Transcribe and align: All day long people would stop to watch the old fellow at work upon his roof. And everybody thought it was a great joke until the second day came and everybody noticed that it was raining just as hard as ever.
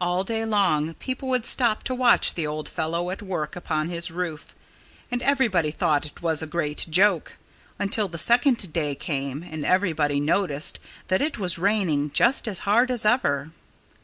All 0.00 0.22
day 0.22 0.44
long 0.44 0.94
people 0.94 1.28
would 1.30 1.44
stop 1.44 1.82
to 1.82 1.92
watch 1.96 2.34
the 2.34 2.46
old 2.46 2.68
fellow 2.68 3.10
at 3.10 3.20
work 3.20 3.56
upon 3.56 3.88
his 3.88 4.08
roof. 4.08 4.54
And 5.10 5.20
everybody 5.20 5.72
thought 5.72 6.06
it 6.06 6.22
was 6.22 6.40
a 6.42 6.46
great 6.46 6.86
joke 6.88 7.36
until 7.76 8.06
the 8.06 8.18
second 8.18 8.72
day 8.72 8.94
came 8.94 9.42
and 9.42 9.66
everybody 9.66 10.20
noticed 10.20 10.78
that 11.08 11.20
it 11.20 11.40
was 11.40 11.58
raining 11.58 12.12
just 12.12 12.46
as 12.46 12.60
hard 12.60 12.88
as 12.92 13.04
ever. 13.04 13.50